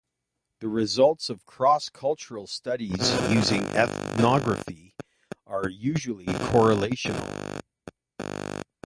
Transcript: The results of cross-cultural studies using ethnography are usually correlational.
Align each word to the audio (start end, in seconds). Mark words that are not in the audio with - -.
The 0.61 0.67
results 0.67 1.29
of 1.29 1.45
cross-cultural 1.45 2.47
studies 2.47 3.11
using 3.31 3.61
ethnography 3.65 4.95
are 5.45 5.69
usually 5.69 6.25
correlational. 6.25 7.59